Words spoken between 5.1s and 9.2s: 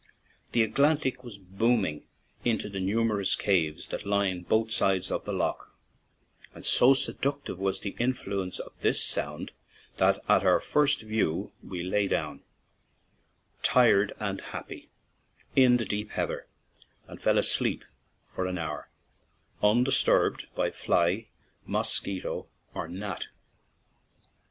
of the lough, and so seductive was the influence of this